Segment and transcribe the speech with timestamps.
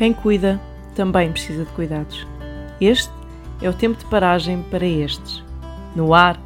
[0.00, 0.58] Quem cuida
[0.94, 2.26] também precisa de cuidados.
[2.80, 3.12] Este
[3.60, 5.44] é o tempo de paragem para estes.
[5.94, 6.40] No ar,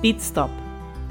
[0.00, 0.54] Pit Stop,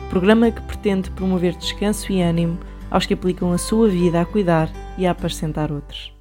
[0.09, 2.57] programa que pretende promover descanso e ânimo
[2.89, 6.17] aos que aplicam a sua vida a cuidar e a apacentar outros.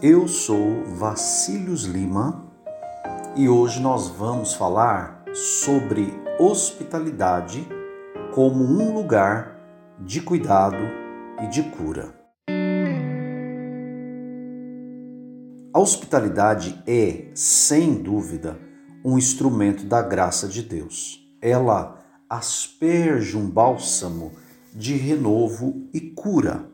[0.00, 2.42] Eu sou Vacílios Lima
[3.36, 7.68] e hoje nós vamos falar sobre hospitalidade
[8.34, 9.58] como um lugar
[10.00, 11.01] de cuidado
[11.42, 12.14] e de cura.
[15.74, 18.58] A hospitalidade é, sem dúvida,
[19.04, 21.18] um instrumento da graça de Deus.
[21.40, 24.32] Ela asperge um bálsamo
[24.72, 26.70] de renovo e cura.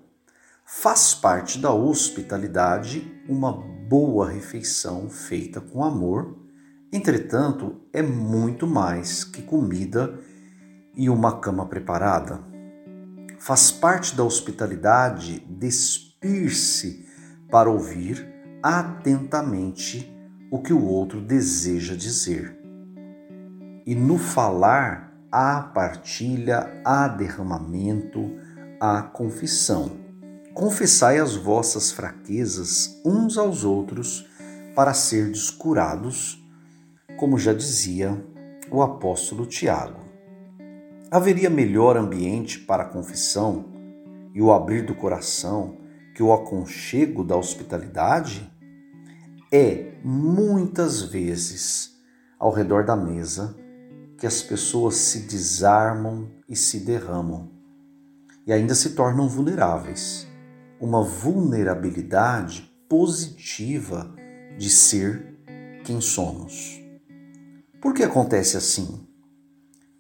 [0.65, 6.37] Faz parte da hospitalidade uma boa refeição feita com amor.
[6.93, 10.19] Entretanto, é muito mais que comida
[10.95, 12.48] e uma cama preparada.
[13.39, 17.07] Faz parte da hospitalidade despir-se
[17.51, 18.29] para ouvir
[18.63, 20.13] atentamente
[20.51, 22.59] o que o outro deseja dizer.
[23.87, 28.37] E no falar há partilha, há derramamento,
[28.81, 29.93] há confissão.
[30.53, 34.27] Confessai as vossas fraquezas uns aos outros
[34.75, 36.45] para serdes curados,
[37.17, 38.21] como já dizia
[38.71, 40.08] o apóstolo Tiago.
[41.11, 43.65] Haveria melhor ambiente para a confissão
[44.35, 45.79] e o abrir do coração
[46.15, 48.53] que o aconchego da hospitalidade?
[49.51, 51.99] É muitas vezes
[52.39, 53.57] ao redor da mesa
[54.19, 57.53] que as pessoas se desarmam e se derramam
[58.47, 60.27] e ainda se tornam vulneráveis.
[60.79, 64.15] Uma vulnerabilidade positiva
[64.59, 65.39] de ser
[65.85, 66.79] quem somos.
[67.81, 69.08] Por que acontece assim?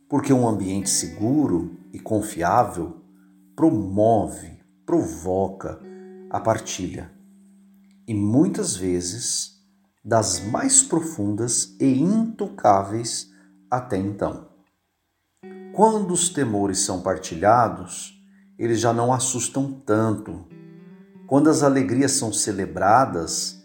[0.09, 3.03] Porque um ambiente seguro e confiável
[3.55, 5.79] promove, provoca
[6.31, 7.11] a partilha
[8.07, 9.59] e muitas vezes
[10.03, 13.31] das mais profundas e intocáveis
[13.71, 14.49] até então.
[15.75, 18.19] Quando os temores são partilhados,
[18.59, 20.47] eles já não assustam tanto.
[21.27, 23.63] Quando as alegrias são celebradas,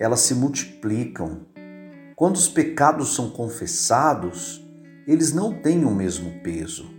[0.00, 1.46] elas se multiplicam.
[2.16, 4.63] Quando os pecados são confessados,
[5.06, 6.90] eles não têm o mesmo peso.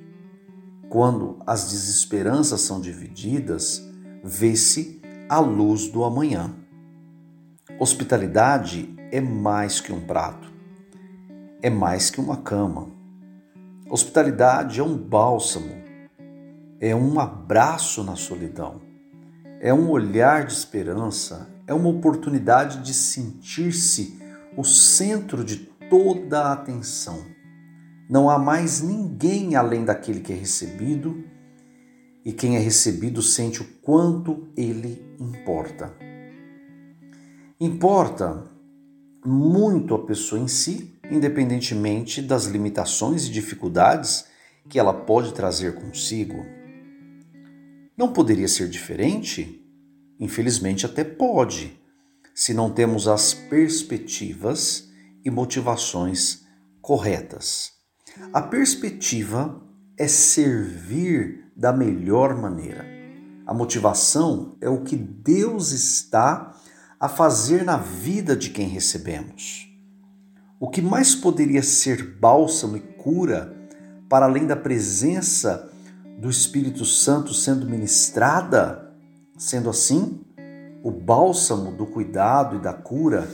[0.90, 3.84] Quando as desesperanças são divididas,
[4.24, 6.54] vê-se a luz do amanhã.
[7.80, 10.52] Hospitalidade é mais que um prato,
[11.62, 12.90] é mais que uma cama.
[13.90, 15.76] Hospitalidade é um bálsamo,
[16.80, 18.82] é um abraço na solidão,
[19.60, 24.20] é um olhar de esperança, é uma oportunidade de sentir-se
[24.56, 25.58] o centro de
[25.90, 27.35] toda a atenção
[28.10, 31.24] não há mais ninguém além daquele que é recebido,
[32.24, 35.96] e quem é recebido sente o quanto ele importa.
[37.60, 38.50] Importa
[39.24, 44.26] muito a pessoa em si, independentemente das limitações e dificuldades
[44.68, 46.46] que ela pode trazer consigo.
[47.96, 49.64] Não poderia ser diferente?
[50.20, 51.80] Infelizmente, até pode,
[52.34, 54.90] se não temos as perspectivas
[55.24, 56.44] e motivações
[56.82, 57.75] corretas.
[58.32, 59.62] A perspectiva
[59.98, 62.86] é servir da melhor maneira.
[63.46, 66.56] A motivação é o que Deus está
[66.98, 69.70] a fazer na vida de quem recebemos.
[70.60, 73.54] O que mais poderia ser bálsamo e cura,
[74.10, 75.70] para além da presença
[76.18, 78.96] do Espírito Santo sendo ministrada?
[79.38, 80.22] Sendo assim,
[80.82, 83.28] o bálsamo do cuidado e da cura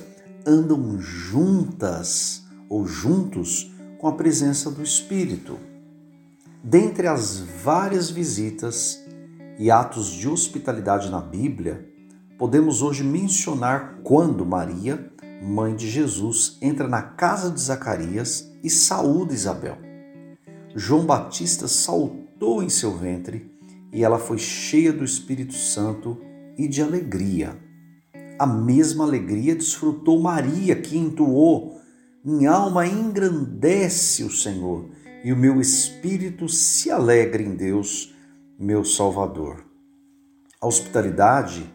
[0.45, 3.70] andam juntas ou juntos
[4.01, 5.59] com a presença do Espírito.
[6.63, 8.99] Dentre as várias visitas
[9.59, 11.87] e atos de hospitalidade na Bíblia,
[12.35, 15.07] podemos hoje mencionar quando Maria,
[15.43, 19.77] mãe de Jesus, entra na casa de Zacarias e saúda Isabel.
[20.75, 23.51] João Batista saltou em seu ventre
[23.93, 26.17] e ela foi cheia do Espírito Santo
[26.57, 27.55] e de alegria.
[28.39, 31.80] A mesma alegria desfrutou Maria, que entoou
[32.23, 34.89] minha alma engrandece o Senhor
[35.23, 38.13] e o meu espírito se alegra em Deus,
[38.59, 39.65] meu Salvador.
[40.61, 41.67] A hospitalidade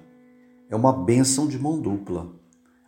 [0.71, 2.33] é uma bênção de mão dupla.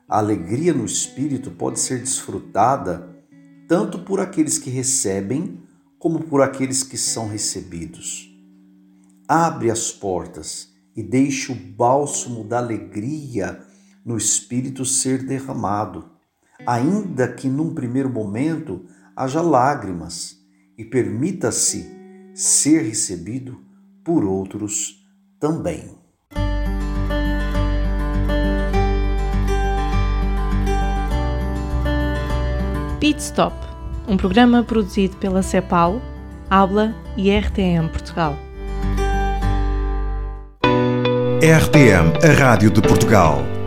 [0.08, 3.16] A alegria no espírito pode ser desfrutada
[3.66, 5.61] tanto por aqueles que recebem
[5.99, 8.32] como por aqueles que são recebidos.
[9.26, 13.61] Abre as portas e deixe o bálsamo da alegria
[14.04, 16.17] no espírito ser derramado
[16.66, 18.84] ainda que num primeiro momento
[19.16, 20.38] haja lágrimas,
[20.78, 21.90] e permita-se
[22.34, 23.58] ser recebido
[24.05, 24.94] por outros
[25.40, 25.99] também.
[33.00, 33.56] Pit Stop,
[34.06, 36.00] um programa produzido pela CEPAL,
[36.49, 38.37] Habla e RTM Portugal.
[41.40, 43.57] RTM, a Rádio de Portugal.